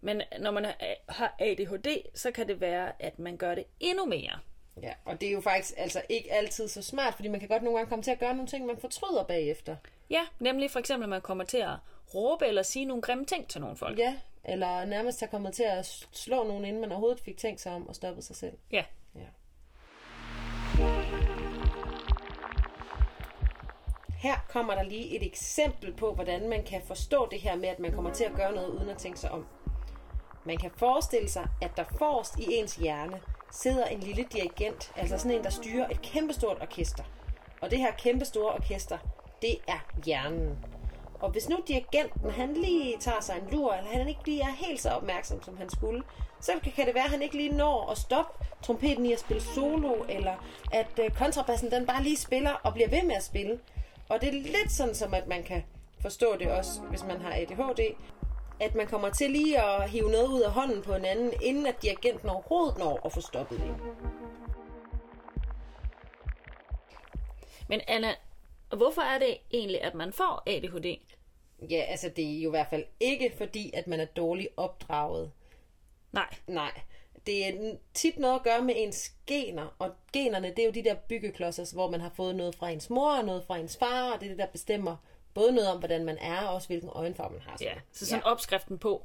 Men 0.00 0.22
når 0.38 0.50
man 0.50 0.66
har 1.08 1.34
ADHD, 1.38 1.86
så 2.14 2.30
kan 2.30 2.48
det 2.48 2.60
være, 2.60 2.92
at 3.02 3.18
man 3.18 3.36
gør 3.36 3.54
det 3.54 3.64
endnu 3.80 4.04
mere. 4.04 4.38
Ja, 4.82 4.92
og 5.04 5.20
det 5.20 5.28
er 5.28 5.32
jo 5.32 5.40
faktisk 5.40 5.74
altså 5.76 6.02
ikke 6.08 6.32
altid 6.32 6.68
så 6.68 6.82
smart, 6.82 7.14
fordi 7.14 7.28
man 7.28 7.40
kan 7.40 7.48
godt 7.48 7.62
nogle 7.62 7.78
gange 7.78 7.88
komme 7.88 8.02
til 8.02 8.10
at 8.10 8.18
gøre 8.18 8.34
nogle 8.34 8.48
ting, 8.48 8.66
man 8.66 8.78
fortryder 8.78 9.24
bagefter. 9.24 9.76
Ja, 10.10 10.20
nemlig 10.38 10.70
for 10.70 10.78
eksempel, 10.78 11.04
at 11.04 11.08
man 11.10 11.20
kommer 11.20 11.44
til 11.44 11.58
at 11.58 11.74
råbe 12.14 12.46
eller 12.46 12.62
sige 12.62 12.84
nogle 12.84 13.02
grimme 13.02 13.24
ting 13.24 13.48
til 13.48 13.60
nogle 13.60 13.76
folk. 13.76 13.98
Ja, 13.98 14.16
eller 14.44 14.84
nærmest 14.84 15.22
er 15.22 15.26
kommet 15.26 15.54
til 15.54 15.62
at 15.62 15.86
slå 16.12 16.44
nogen, 16.44 16.64
inden 16.64 16.80
man 16.80 16.92
overhovedet 16.92 17.20
fik 17.20 17.36
tænkt 17.36 17.60
sig 17.60 17.72
om 17.72 17.88
og 17.88 17.94
stoppet 17.94 18.24
sig 18.24 18.36
selv. 18.36 18.52
Ja. 18.72 18.84
Her 24.26 24.36
kommer 24.48 24.74
der 24.74 24.82
lige 24.82 25.16
et 25.16 25.26
eksempel 25.26 25.92
på, 25.92 26.14
hvordan 26.14 26.48
man 26.48 26.64
kan 26.64 26.82
forstå 26.86 27.28
det 27.30 27.40
her 27.40 27.56
med, 27.56 27.68
at 27.68 27.78
man 27.78 27.92
kommer 27.92 28.12
til 28.12 28.24
at 28.24 28.34
gøre 28.34 28.52
noget 28.52 28.68
uden 28.68 28.88
at 28.88 28.96
tænke 28.96 29.18
sig 29.18 29.30
om. 29.30 29.46
Man 30.44 30.56
kan 30.56 30.70
forestille 30.76 31.28
sig, 31.28 31.48
at 31.62 31.70
der 31.76 31.84
forrest 31.98 32.38
i 32.38 32.44
ens 32.48 32.76
hjerne 32.76 33.20
sidder 33.52 33.84
en 33.84 34.00
lille 34.00 34.24
dirigent, 34.32 34.92
altså 34.96 35.18
sådan 35.18 35.30
en, 35.30 35.44
der 35.44 35.50
styrer 35.50 35.88
et 35.88 36.02
kæmpestort 36.02 36.56
orkester. 36.62 37.04
Og 37.60 37.70
det 37.70 37.78
her 37.78 37.90
kæmpestore 37.90 38.54
orkester, 38.54 38.98
det 39.42 39.56
er 39.68 39.78
hjernen. 40.04 40.58
Og 41.20 41.30
hvis 41.30 41.48
nu 41.48 41.56
dirigenten, 41.68 42.30
han 42.30 42.54
lige 42.54 42.96
tager 43.00 43.20
sig 43.20 43.36
en 43.42 43.50
lur, 43.52 43.72
eller 43.72 43.90
han 43.90 44.08
ikke 44.08 44.26
lige 44.26 44.42
er 44.42 44.66
helt 44.66 44.80
så 44.80 44.90
opmærksom, 44.90 45.42
som 45.42 45.56
han 45.56 45.70
skulle, 45.70 46.02
så 46.40 46.52
kan 46.76 46.86
det 46.86 46.94
være, 46.94 47.04
at 47.04 47.10
han 47.10 47.22
ikke 47.22 47.36
lige 47.36 47.52
når 47.52 47.90
at 47.90 47.98
stoppe 47.98 48.44
trompeten 48.62 49.06
i 49.06 49.12
at 49.12 49.20
spille 49.20 49.42
solo, 49.42 50.04
eller 50.08 50.34
at 50.72 50.98
øh, 50.98 51.10
kontrabassen 51.10 51.70
den 51.70 51.86
bare 51.86 52.02
lige 52.02 52.16
spiller 52.16 52.50
og 52.50 52.72
bliver 52.72 52.88
ved 52.88 53.02
med 53.02 53.14
at 53.14 53.24
spille. 53.24 53.58
Og 54.08 54.20
det 54.20 54.28
er 54.28 54.32
lidt 54.32 54.72
sådan, 54.72 54.94
som 54.94 55.14
at 55.14 55.26
man 55.26 55.42
kan 55.42 55.64
forstå 56.00 56.36
det 56.38 56.50
også, 56.50 56.80
hvis 56.80 57.04
man 57.04 57.20
har 57.20 57.32
ADHD, 57.34 57.94
at 58.60 58.74
man 58.74 58.86
kommer 58.86 59.10
til 59.10 59.30
lige 59.30 59.62
at 59.62 59.90
hive 59.90 60.10
noget 60.10 60.28
ud 60.28 60.40
af 60.40 60.50
hånden 60.50 60.82
på 60.82 60.94
en 60.94 61.04
anden, 61.04 61.32
inden 61.42 61.66
at 61.66 61.82
dirigenten 61.82 62.28
overhovedet 62.28 62.78
når 62.78 63.06
at 63.06 63.12
få 63.12 63.20
stoppet 63.20 63.60
det. 63.60 63.76
Men 67.68 67.80
Anna, 67.88 68.14
hvorfor 68.76 69.02
er 69.02 69.18
det 69.18 69.38
egentlig, 69.52 69.82
at 69.82 69.94
man 69.94 70.12
får 70.12 70.42
ADHD? 70.46 70.98
Ja, 71.70 71.80
altså 71.88 72.08
det 72.16 72.36
er 72.36 72.42
jo 72.42 72.48
i 72.48 72.50
hvert 72.50 72.70
fald 72.70 72.84
ikke 73.00 73.32
fordi, 73.38 73.70
at 73.74 73.86
man 73.86 74.00
er 74.00 74.04
dårligt 74.04 74.48
opdraget. 74.56 75.32
Nej. 76.12 76.34
Nej. 76.46 76.80
Det 77.26 77.46
er 77.46 77.74
tit 77.94 78.18
noget 78.18 78.34
at 78.34 78.42
gøre 78.42 78.62
med 78.62 78.74
ens 78.76 79.12
gener, 79.26 79.76
og 79.78 79.90
generne, 80.12 80.50
det 80.50 80.58
er 80.58 80.64
jo 80.64 80.70
de 80.70 80.84
der 80.84 80.94
byggeklodser, 80.94 81.74
hvor 81.74 81.90
man 81.90 82.00
har 82.00 82.12
fået 82.16 82.36
noget 82.36 82.54
fra 82.54 82.68
ens 82.70 82.90
mor 82.90 83.16
og 83.16 83.24
noget 83.24 83.44
fra 83.46 83.56
ens 83.56 83.76
far, 83.76 84.12
og 84.12 84.20
det 84.20 84.26
er 84.26 84.30
det, 84.30 84.38
der 84.38 84.46
bestemmer 84.46 84.96
både 85.34 85.52
noget 85.52 85.70
om, 85.70 85.78
hvordan 85.78 86.04
man 86.04 86.18
er, 86.18 86.40
og 86.40 86.54
også 86.54 86.68
hvilken 86.68 86.90
øjenfarve 86.92 87.32
man 87.32 87.42
har. 87.42 87.56
Ja, 87.60 87.74
så 87.92 88.06
sådan 88.06 88.22
ja. 88.24 88.30
opskriften 88.30 88.78
på, 88.78 89.02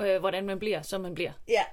øh, 0.00 0.18
hvordan 0.20 0.44
man 0.44 0.58
bliver, 0.58 0.82
som 0.82 1.00
man 1.00 1.14
bliver. 1.14 1.32
Ja, 1.48 1.64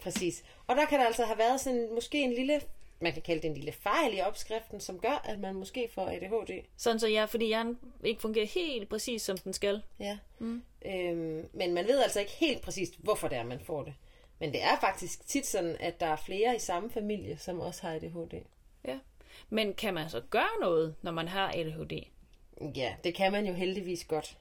præcis. 0.00 0.44
Og 0.66 0.76
der 0.76 0.84
kan 0.84 0.98
der 0.98 1.06
altså 1.06 1.24
have 1.24 1.38
været 1.38 1.60
sådan 1.60 1.88
måske 1.94 2.22
en 2.22 2.32
lille, 2.32 2.60
man 3.00 3.12
kan 3.12 3.22
kalde 3.22 3.42
det 3.42 3.48
en 3.48 3.54
lille 3.54 3.72
fejl 3.72 4.18
i 4.18 4.20
opskriften, 4.20 4.80
som 4.80 4.98
gør, 4.98 5.22
at 5.24 5.38
man 5.38 5.54
måske 5.54 5.88
får 5.94 6.06
ADHD. 6.06 6.64
Sådan 6.76 7.00
så 7.00 7.08
ja, 7.08 7.24
fordi 7.24 7.46
hjernen 7.46 7.78
ikke 8.04 8.20
fungerer 8.20 8.46
helt 8.46 8.88
præcis, 8.88 9.22
som 9.22 9.38
den 9.38 9.52
skal. 9.52 9.82
Ja. 10.00 10.18
Mm. 10.38 10.62
Øhm, 10.86 11.48
men 11.52 11.74
man 11.74 11.86
ved 11.86 12.02
altså 12.02 12.20
ikke 12.20 12.32
helt 12.32 12.62
præcist, 12.62 12.94
hvorfor 12.98 13.28
det 13.28 13.38
er, 13.38 13.44
man 13.44 13.60
får 13.60 13.82
det. 13.82 13.94
Men 14.38 14.52
det 14.52 14.62
er 14.62 14.80
faktisk 14.80 15.26
tit 15.26 15.46
sådan, 15.46 15.76
at 15.80 16.00
der 16.00 16.06
er 16.06 16.16
flere 16.16 16.56
i 16.56 16.58
samme 16.58 16.90
familie, 16.90 17.38
som 17.38 17.60
også 17.60 17.82
har 17.82 17.94
ADHD. 17.94 18.34
Ja. 18.84 18.98
Men 19.50 19.74
kan 19.74 19.94
man 19.94 20.08
så 20.08 20.22
gøre 20.30 20.60
noget, 20.60 20.94
når 21.02 21.12
man 21.12 21.28
har 21.28 21.52
ADHD? 21.54 21.92
Ja, 22.76 22.94
det 23.04 23.14
kan 23.14 23.32
man 23.32 23.46
jo 23.46 23.52
heldigvis 23.52 24.04
godt. 24.04 24.38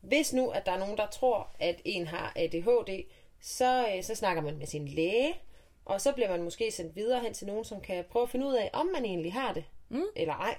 Hvis 0.00 0.32
nu, 0.32 0.50
at 0.50 0.66
der 0.66 0.72
er 0.72 0.78
nogen, 0.78 0.96
der 0.96 1.06
tror, 1.06 1.50
at 1.58 1.82
en 1.84 2.06
har 2.06 2.32
ADHD, 2.36 3.04
så, 3.40 3.86
øh, 3.96 4.02
så 4.02 4.14
snakker 4.14 4.42
man 4.42 4.58
med 4.58 4.66
sin 4.66 4.88
læge, 4.88 5.34
og 5.84 6.00
så 6.00 6.12
bliver 6.12 6.30
man 6.30 6.42
måske 6.42 6.70
sendt 6.70 6.96
videre 6.96 7.20
hen 7.20 7.34
til 7.34 7.46
nogen, 7.46 7.64
som 7.64 7.80
kan 7.80 8.04
prøve 8.10 8.22
at 8.22 8.30
finde 8.30 8.46
ud 8.46 8.54
af, 8.54 8.70
om 8.72 8.86
man 8.86 9.04
egentlig 9.04 9.32
har 9.32 9.52
det, 9.52 9.64
mm. 9.88 10.06
eller 10.16 10.34
ej. 10.34 10.56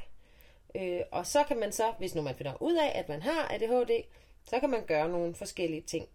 Øh, 0.76 1.02
og 1.12 1.28
så 1.28 1.44
kan 1.44 1.60
man 1.60 1.72
så, 1.72 1.94
hvis 1.98 2.16
nu 2.16 2.22
man 2.22 2.36
finder 2.36 2.62
ud 2.62 2.76
af, 2.76 3.00
at 3.00 3.10
man 3.10 3.22
har 3.22 3.54
ADHD, 3.54 4.04
så 4.44 4.60
kan 4.60 4.70
man 4.70 4.86
gøre 4.86 5.10
nogle 5.10 5.36
forskellige 5.36 5.82
ting. 5.82 6.08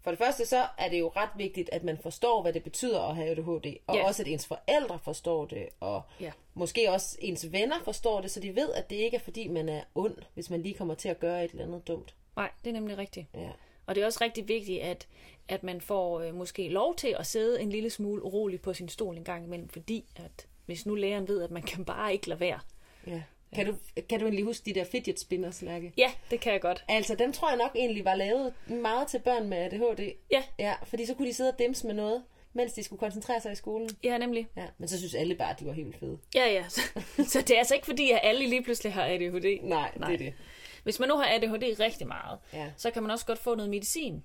For 0.00 0.10
det 0.10 0.18
første 0.18 0.46
så 0.46 0.66
er 0.78 0.88
det 0.88 0.98
jo 1.00 1.08
ret 1.16 1.30
vigtigt, 1.36 1.70
at 1.72 1.84
man 1.84 1.98
forstår, 1.98 2.42
hvad 2.42 2.52
det 2.52 2.62
betyder 2.62 3.00
at 3.00 3.16
have 3.16 3.28
ADHD, 3.30 3.76
og 3.86 3.96
Ja. 3.96 4.06
også 4.06 4.22
at 4.22 4.28
ens 4.28 4.46
forældre 4.46 4.98
forstår 4.98 5.44
det, 5.44 5.68
og 5.80 6.02
Ja. 6.20 6.32
måske 6.54 6.90
også 6.92 7.16
ens 7.20 7.52
venner 7.52 7.76
forstår 7.84 8.20
det, 8.20 8.30
så 8.30 8.40
de 8.40 8.56
ved, 8.56 8.72
at 8.72 8.90
det 8.90 8.96
ikke 8.96 9.16
er 9.16 9.20
fordi, 9.20 9.48
man 9.48 9.68
er 9.68 9.82
ond, 9.94 10.16
hvis 10.34 10.50
man 10.50 10.62
lige 10.62 10.74
kommer 10.74 10.94
til 10.94 11.08
at 11.08 11.20
gøre 11.20 11.44
et 11.44 11.50
eller 11.50 11.64
andet 11.66 11.88
dumt. 11.88 12.14
Nej, 12.36 12.50
det 12.64 12.70
er 12.70 12.74
nemlig 12.74 12.98
rigtigt. 12.98 13.26
Ja. 13.34 13.50
Og 13.86 13.94
det 13.94 14.02
er 14.02 14.06
også 14.06 14.18
rigtig 14.24 14.48
vigtigt, 14.48 14.82
at, 14.82 15.08
at 15.48 15.62
man 15.62 15.80
får 15.80 16.20
øh, 16.20 16.34
måske 16.34 16.68
lov 16.68 16.94
til 16.96 17.16
at 17.18 17.26
sidde 17.26 17.60
en 17.62 17.70
lille 17.70 17.90
smule 17.90 18.22
urolig 18.22 18.60
på 18.60 18.74
sin 18.74 18.88
stol 18.88 19.16
en 19.16 19.24
gang 19.24 19.44
imellem, 19.44 19.68
fordi 19.68 20.04
at 20.16 20.46
hvis 20.66 20.86
nu 20.86 20.94
læreren 20.94 21.28
ved, 21.28 21.42
at 21.42 21.50
man 21.50 21.62
kan 21.62 21.84
bare 21.84 22.12
ikke 22.12 22.28
lade 22.28 22.40
være. 22.40 22.60
ja. 23.06 23.22
Kan, 23.54 23.66
du, 23.66 23.74
kan 24.08 24.20
du 24.20 24.24
egentlig 24.26 24.44
huske 24.44 24.64
de 24.64 24.74
der 24.74 24.84
fidget 24.84 25.20
spinners, 25.20 25.62
Lærke? 25.62 25.92
Ja, 25.96 26.10
det 26.30 26.40
kan 26.40 26.52
jeg 26.52 26.60
godt. 26.60 26.84
Altså, 26.88 27.14
dem 27.14 27.32
tror 27.32 27.48
jeg 27.48 27.56
nok 27.58 27.70
egentlig 27.74 28.04
var 28.04 28.14
lavet 28.14 28.54
meget 28.66 29.08
til 29.08 29.18
børn 29.18 29.48
med 29.48 29.58
ADHD. 29.58 30.12
Ja, 30.30 30.42
Ja, 30.58 30.74
fordi 30.82 31.06
så 31.06 31.14
kunne 31.14 31.28
de 31.28 31.34
sidde 31.34 31.50
og 31.52 31.58
dimse 31.58 31.86
med 31.86 31.94
noget, 31.94 32.24
mens 32.52 32.72
de 32.72 32.82
skulle 32.82 33.00
koncentrere 33.00 33.40
sig 33.40 33.52
i 33.52 33.54
skolen. 33.54 33.90
ja 34.04 34.18
nemlig. 34.18 34.48
Ja, 34.56 34.66
men 34.78 34.88
så 34.88 34.98
synes 34.98 35.14
alle 35.14 35.34
bare, 35.34 35.50
at 35.50 35.60
de 35.60 35.66
var 35.66 35.72
helt 35.72 35.96
fede. 35.96 36.18
Ja, 36.34 36.46
ja. 36.52 36.64
Så, 36.68 36.80
så 37.32 37.40
det 37.40 37.50
er 37.50 37.58
altså 37.58 37.74
ikke 37.74 37.86
fordi, 37.86 38.10
at 38.10 38.20
alle 38.22 38.46
lige 38.48 38.62
pludselig 38.62 38.92
har 38.92 39.04
ADHD. 39.04 39.58
Nej, 39.62 39.92
Nej. 39.96 40.08
det 40.08 40.14
er 40.14 40.18
det. 40.18 40.34
Hvis 40.82 40.98
man 41.00 41.08
nu 41.08 41.14
har 41.16 41.24
ADHD 41.34 41.80
rigtig 41.80 42.06
meget, 42.06 42.38
Ja. 42.52 42.70
så 42.76 42.90
kan 42.90 43.02
man 43.02 43.10
også 43.10 43.26
godt 43.26 43.38
få 43.38 43.54
noget 43.54 43.70
medicin, 43.70 44.24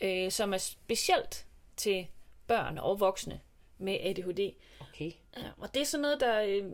øh, 0.00 0.30
som 0.30 0.52
er 0.52 0.58
specielt 0.58 1.46
til 1.76 2.06
børn 2.46 2.78
og 2.78 3.00
voksne 3.00 3.40
med 3.78 3.98
ADHD. 4.00 4.54
Okay. 4.80 5.10
Ja, 5.36 5.42
og 5.58 5.74
det 5.74 5.80
er 5.80 5.84
sådan 5.86 6.02
noget, 6.02 6.20
der 6.20 6.42
øh, 6.42 6.64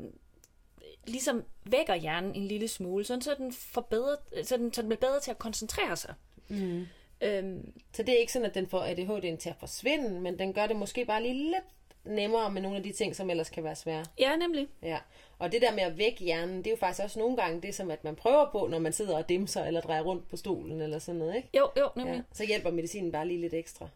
ligesom 1.07 1.45
vækker 1.64 1.95
hjernen 1.95 2.35
en 2.35 2.47
lille 2.47 2.69
smule, 2.69 3.05
sådan 3.05 3.23
så 3.23 3.35
den, 3.38 3.53
får 3.53 3.81
bedre, 3.81 4.17
så 4.43 4.57
den, 4.57 4.73
så 4.73 4.83
den 4.83 4.88
bliver 4.88 5.00
bedre 5.00 5.21
til 5.21 5.31
at 5.31 5.38
koncentrere 5.38 5.97
sig. 5.97 6.14
Mm. 6.49 6.87
Øhm, 7.21 7.73
Så 7.93 8.03
det 8.03 8.14
er 8.14 8.19
ikke 8.19 8.33
sådan, 8.33 8.49
at 8.49 8.55
den 8.55 8.67
får 8.67 8.85
ADHD'en 8.85 9.37
til 9.37 9.49
at 9.49 9.57
forsvinde, 9.61 10.21
men 10.21 10.38
den 10.38 10.53
gør 10.53 10.67
det 10.67 10.76
måske 10.76 11.05
bare 11.05 11.23
lige 11.23 11.35
lidt 11.35 11.64
nemmere 12.05 12.50
med 12.50 12.62
nogle 12.62 12.76
af 12.76 12.83
de 12.83 12.93
ting, 12.93 13.17
som 13.17 13.31
ellers 13.31 13.50
kan 13.50 13.64
være 13.64 13.76
svære. 13.76 14.05
ja, 14.19 14.37
nemlig. 14.37 14.69
Ja. 14.83 14.99
Og 15.38 15.53
det 15.53 15.62
der 15.62 15.73
med 15.75 15.83
at 15.83 15.99
vække 15.99 16.25
hjernen, 16.25 16.59
det 16.59 16.67
er 16.67 16.71
jo 16.71 16.76
faktisk 16.76 17.05
også 17.05 17.19
nogle 17.19 17.37
gange 17.37 17.61
det, 17.62 17.75
som 17.75 17.91
at 17.91 18.05
man 18.05 18.17
prøver 18.17 18.50
på, 18.53 18.67
når 18.67 18.79
man 18.79 18.93
sidder 18.93 19.17
og 19.17 19.29
dimser 19.29 19.64
eller 19.64 19.81
drejer 19.81 20.03
rundt 20.03 20.29
på 20.29 20.37
stolen 20.37 20.81
eller 20.81 20.99
sådan 20.99 21.19
noget, 21.19 21.37
ikke? 21.37 21.49
Jo, 21.57 21.71
jo, 21.76 21.88
nemlig. 21.97 22.14
Ja. 22.14 22.23
Så 22.33 22.45
hjælper 22.47 22.71
medicinen 22.71 23.12
bare 23.12 23.29
lige 23.29 23.41
lidt 23.41 23.55
ekstra. 23.55 23.88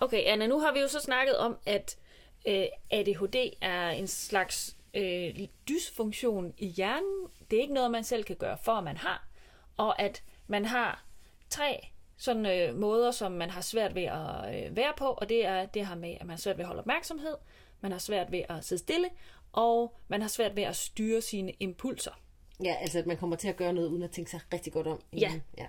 Okay, 0.00 0.22
Anna, 0.26 0.46
nu 0.46 0.58
har 0.58 0.72
vi 0.72 0.80
jo 0.80 0.88
så 0.88 1.00
snakket 1.00 1.36
om, 1.36 1.56
at 1.66 1.98
øh, 2.46 2.64
ADHD 2.90 3.36
er 3.60 3.88
en 3.90 4.06
slags 4.06 4.76
øh, 4.94 5.48
dysfunktion 5.68 6.54
i 6.58 6.66
hjernen. 6.66 7.26
Det 7.50 7.56
er 7.56 7.60
ikke 7.60 7.74
noget, 7.74 7.90
man 7.90 8.04
selv 8.04 8.24
kan 8.24 8.36
gøre 8.36 8.58
for, 8.64 8.72
at 8.72 8.84
man 8.84 8.96
har. 8.96 9.28
Og 9.76 10.02
at 10.02 10.22
man 10.46 10.64
har 10.64 11.04
tre 11.50 11.88
sådan 12.16 12.46
øh, 12.46 12.78
måder, 12.78 13.10
som 13.10 13.32
man 13.32 13.50
har 13.50 13.60
svært 13.60 13.94
ved 13.94 14.02
at 14.02 14.54
øh, 14.54 14.76
være 14.76 14.92
på, 14.96 15.04
og 15.04 15.28
det 15.28 15.46
er 15.46 15.66
det 15.66 15.86
her 15.86 15.94
med, 15.94 16.10
at 16.10 16.20
man 16.20 16.30
har 16.30 16.36
svært 16.36 16.56
ved 16.56 16.62
at 16.64 16.66
holde 16.66 16.80
opmærksomhed, 16.80 17.34
man 17.80 17.92
har 17.92 17.98
svært 17.98 18.32
ved 18.32 18.42
at 18.48 18.64
sidde 18.64 18.82
stille, 18.82 19.08
og 19.52 19.96
man 20.08 20.20
har 20.20 20.28
svært 20.28 20.56
ved 20.56 20.62
at 20.62 20.76
styre 20.76 21.20
sine 21.20 21.52
impulser. 21.60 22.20
Ja, 22.64 22.74
altså 22.80 22.98
at 22.98 23.06
man 23.06 23.16
kommer 23.16 23.36
til 23.36 23.48
at 23.48 23.56
gøre 23.56 23.72
noget, 23.72 23.88
uden 23.88 24.02
at 24.02 24.10
tænke 24.10 24.30
sig 24.30 24.40
rigtig 24.52 24.72
godt 24.72 24.86
om. 24.86 25.00
Ja. 25.12 25.32
ja. 25.58 25.66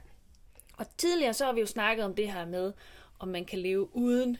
Og 0.78 0.86
tidligere 0.98 1.34
så 1.34 1.46
har 1.46 1.54
vi 1.54 1.60
jo 1.60 1.66
snakket 1.66 2.06
om 2.06 2.16
det 2.16 2.32
her 2.32 2.46
med, 2.46 2.74
om 3.20 3.28
man 3.28 3.46
kan 3.46 3.60
leve 3.60 3.96
uden, 3.96 4.38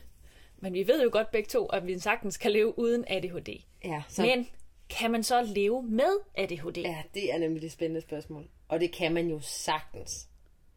men 0.60 0.72
vi 0.72 0.88
ved 0.88 1.02
jo 1.02 1.08
godt 1.12 1.30
begge 1.30 1.48
to, 1.48 1.66
at 1.66 1.86
vi 1.86 1.98
sagtens 1.98 2.36
kan 2.36 2.50
leve 2.50 2.78
uden 2.78 3.04
ADHD. 3.08 3.48
Ja, 3.84 4.02
så, 4.08 4.22
Men 4.22 4.48
kan 4.90 5.10
man 5.10 5.22
så 5.22 5.42
leve 5.42 5.82
med 5.82 6.18
ADHD? 6.34 6.78
Ja. 6.78 7.02
det 7.14 7.32
er 7.32 7.38
nemlig 7.38 7.62
det 7.62 7.72
spændende 7.72 8.00
spørgsmål. 8.00 8.48
Og 8.68 8.80
det 8.80 8.92
kan 8.92 9.14
man 9.14 9.28
jo 9.28 9.40
sagtens. 9.40 10.28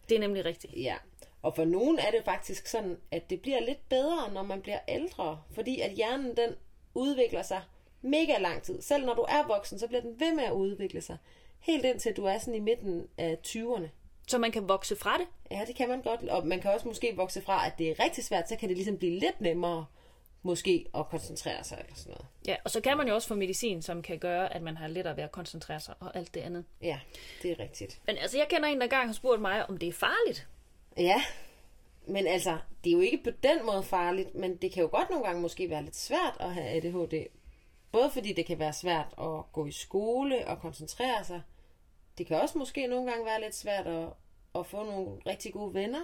Det 0.10 0.16
er 0.16 0.20
nemlig 0.20 0.46
rigtigt. 0.46 0.74
Ja. 0.76 0.96
Og 1.42 1.56
for 1.56 1.66
nogen 1.66 2.00
er 2.00 2.12
det 2.12 2.22
faktisk 2.26 2.68
sådan, 2.68 2.98
at 3.12 3.30
det 3.30 3.42
bliver 3.42 3.60
lidt 3.60 3.90
bedre, 3.90 4.34
når 4.34 4.44
man 4.44 4.62
bliver 4.62 4.80
ældre. 4.88 5.42
Fordi 5.52 5.80
at 5.80 5.92
hjernen, 5.92 6.38
den 6.38 6.56
udvikler 6.94 7.42
sig 7.42 7.62
mega 8.02 8.38
lang 8.40 8.64
tid. 8.64 8.82
Selv 8.82 9.06
når 9.06 9.14
du 9.14 9.22
er 9.22 9.48
voksen, 9.48 9.80
så 9.80 9.88
bliver 9.88 10.02
den 10.02 10.20
ved 10.20 10.34
med 10.34 10.44
at 10.44 10.52
udvikle 10.52 11.02
sig. 11.02 11.18
Helt 11.60 11.86
indtil 11.86 12.14
du 12.18 12.26
er 12.26 12.38
sådan 12.38 12.56
i 12.56 12.60
midten 12.60 13.08
af 13.18 13.38
20'erne. 13.48 13.88
Så 14.28 14.38
man 14.38 14.52
kan 14.52 14.68
vokse 14.68 14.96
fra 14.96 15.18
det? 15.18 15.28
Ja, 15.52 15.62
det 15.68 15.76
kan 15.76 15.90
man 15.90 16.02
godt. 16.02 16.30
Og 16.30 16.48
man 16.48 16.60
kan 16.60 16.72
også 16.72 16.88
måske 16.88 17.14
vokse 17.16 17.42
fra, 17.42 17.68
at 17.68 17.74
det 17.78 17.90
er 17.90 18.00
rigtig 18.00 18.24
svært, 18.24 18.50
så 18.50 18.56
kan 18.56 18.70
det 18.70 18.78
ligesom 18.78 18.98
blive 18.98 19.20
lidt 19.20 19.42
nemmere 19.42 19.86
måske 20.44 20.86
at 20.96 21.08
koncentrere 21.10 21.64
sig 21.64 21.78
eller 21.80 21.96
sådan 21.96 22.12
noget. 22.12 22.26
Ja, 22.48 22.56
og 22.64 22.72
så 22.72 22.82
kan 22.82 22.98
man 22.98 23.08
jo 23.08 23.16
også 23.16 23.28
få 23.28 23.36
medicin, 23.36 23.82
som 23.82 24.02
kan 24.02 24.20
gøre, 24.20 24.54
at 24.56 24.62
man 24.62 24.78
har 24.78 24.88
lettere 24.88 25.18
ved 25.18 25.24
at 25.24 25.32
koncentrere 25.32 25.80
sig 25.80 25.96
og 26.00 26.16
alt 26.16 26.34
det 26.34 26.42
andet. 26.42 26.66
Ja, 26.82 27.00
det 27.42 27.52
er 27.52 27.60
rigtigt. 27.60 28.02
Men 28.06 28.18
altså, 28.18 28.38
jeg 28.38 28.48
kender 28.50 28.70
en, 28.70 28.78
der 28.78 28.84
engang 28.84 29.08
har 29.08 29.14
spurgt 29.14 29.42
mig, 29.42 29.70
om 29.70 29.78
det 29.78 29.90
er 29.90 29.94
farligt. 29.94 30.48
Ja, 30.98 31.24
men 32.08 32.28
altså, 32.28 32.58
det 32.84 32.90
er 32.90 32.94
jo 32.94 33.00
ikke 33.00 33.24
på 33.24 33.30
den 33.44 33.66
måde 33.66 33.84
farligt, 33.84 34.36
men 34.36 34.56
det 34.58 34.72
kan 34.72 34.84
jo 34.84 34.90
godt 34.92 35.10
nogle 35.10 35.26
gange 35.26 35.42
måske 35.42 35.70
være 35.70 35.84
lidt 35.84 35.96
svært 35.96 36.38
at 36.40 36.54
have 36.54 36.68
ADHD. 36.68 37.26
Både 37.92 38.10
fordi 38.10 38.34
det 38.34 38.46
kan 38.46 38.60
være 38.60 38.74
svært 38.74 39.14
at 39.22 39.52
gå 39.52 39.66
i 39.66 39.72
skole 39.72 40.48
og 40.48 40.60
koncentrere 40.60 41.24
sig. 41.24 41.42
Det 42.18 42.28
kan 42.28 42.42
også 42.42 42.58
måske 42.58 42.88
nogle 42.88 43.12
gange 43.12 43.26
være 43.26 43.42
lidt 43.42 43.56
svært 43.56 43.88
at, 43.88 44.08
at 44.56 44.66
få 44.66 44.84
nogle 44.84 45.12
rigtig 45.26 45.54
gode 45.54 45.74
venner. 45.74 46.00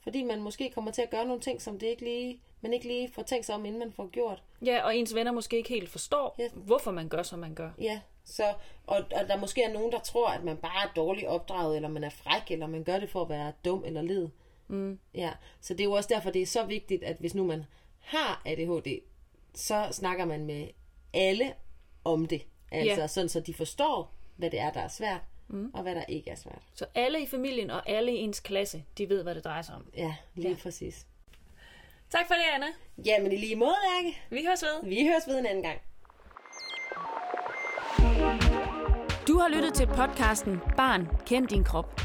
Fordi 0.00 0.22
man 0.22 0.40
måske 0.42 0.70
kommer 0.70 0.90
til 0.90 1.02
at 1.02 1.10
gøre 1.10 1.24
nogle 1.24 1.40
ting, 1.40 1.62
som 1.62 1.78
det 1.78 1.86
ikke 1.86 2.02
lige, 2.04 2.40
man 2.60 2.72
ikke 2.72 2.86
lige 2.86 3.12
får 3.12 3.22
tænkt 3.22 3.46
sig 3.46 3.54
om, 3.54 3.64
inden 3.64 3.78
man 3.78 3.92
får 3.92 4.06
gjort. 4.08 4.42
Ja, 4.64 4.84
og 4.84 4.96
ens 4.96 5.14
venner 5.14 5.32
måske 5.32 5.56
ikke 5.56 5.68
helt 5.68 5.88
forstår, 5.88 6.34
Ja. 6.38 6.48
hvorfor 6.54 6.90
man 6.90 7.08
gør, 7.08 7.22
som 7.22 7.38
man 7.38 7.54
gør. 7.54 7.70
Ja, 7.80 8.00
så, 8.24 8.54
og, 8.86 8.96
og 8.96 9.28
der 9.28 9.36
måske 9.36 9.62
er 9.62 9.72
nogen, 9.72 9.92
der 9.92 9.98
tror, 10.00 10.28
at 10.28 10.44
man 10.44 10.56
bare 10.56 10.88
er 10.88 10.92
dårligt 10.96 11.26
opdraget, 11.26 11.76
eller 11.76 11.88
man 11.88 12.04
er 12.04 12.10
fræk, 12.10 12.50
eller 12.50 12.66
man 12.66 12.84
gør 12.84 12.98
det 12.98 13.10
for 13.10 13.22
at 13.22 13.28
være 13.28 13.52
dum 13.64 13.84
eller 13.84 14.02
led. 14.02 14.28
Mm. 14.68 14.98
Ja, 15.14 15.32
så 15.60 15.74
det 15.74 15.80
er 15.80 15.84
jo 15.84 15.92
også 15.92 16.08
derfor, 16.14 16.30
det 16.30 16.42
er 16.42 16.46
så 16.46 16.64
vigtigt, 16.64 17.02
at 17.04 17.16
hvis 17.16 17.34
nu 17.34 17.44
man 17.44 17.64
har 18.00 18.42
ADHD, 18.46 19.00
så 19.54 19.88
snakker 19.90 20.24
man 20.24 20.44
med 20.46 20.68
alle 21.14 21.54
om 22.04 22.26
det. 22.26 22.42
Altså 22.72 23.00
Ja. 23.00 23.06
sådan, 23.06 23.28
så 23.28 23.40
de 23.40 23.54
forstår, 23.54 24.12
hvad 24.36 24.50
det 24.50 24.60
er, 24.60 24.70
der 24.72 24.80
er 24.80 24.88
svært, 24.88 25.20
mm. 25.52 25.70
og 25.74 25.82
hvad 25.82 25.94
der 25.94 26.04
ikke 26.08 26.30
er 26.30 26.34
svært. 26.34 26.62
Så 26.74 26.86
alle 26.94 27.22
i 27.22 27.26
familien 27.26 27.70
og 27.70 27.88
alle 27.88 28.12
i 28.12 28.16
ens 28.16 28.40
klasse, 28.40 28.84
de 28.98 29.08
ved, 29.08 29.22
hvad 29.22 29.34
det 29.34 29.44
drejer 29.44 29.62
sig 29.62 29.74
om. 29.74 29.86
Ja, 29.96 30.14
lige 30.34 30.50
ja. 30.50 30.56
præcis. 30.62 31.06
Tak 32.10 32.26
for 32.26 32.34
det, 32.34 32.42
Anna. 32.54 32.66
Jamen 33.04 33.32
i 33.32 33.36
lige 33.36 33.56
måde, 33.56 33.74
Lærke. 33.94 34.18
Vi 34.30 34.44
høres 34.46 34.62
ved. 34.62 34.88
Vi 34.88 35.06
høres 35.06 35.26
ved 35.26 35.38
en 35.38 35.46
anden 35.46 35.64
gang. 35.64 35.80
Du 39.28 39.38
har 39.38 39.48
lyttet 39.48 39.74
til 39.74 39.86
podcasten 39.86 40.60
Barn, 40.76 41.08
kend 41.26 41.48
din 41.48 41.64
krop. 41.64 42.00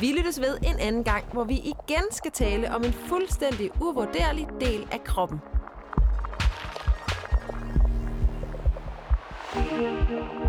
Vi 0.00 0.12
lyttes 0.12 0.40
ved 0.40 0.58
en 0.62 0.78
anden 0.80 1.04
gang, 1.04 1.32
hvor 1.32 1.44
vi 1.44 1.54
igen 1.54 2.04
skal 2.10 2.30
tale 2.30 2.70
om 2.70 2.84
en 2.84 2.92
fuldstændig 2.92 3.70
uvurderlig 3.82 4.46
del 4.60 4.88
af 4.92 5.04
kroppen. 5.04 5.40
thank 9.52 10.10
you 10.10 10.39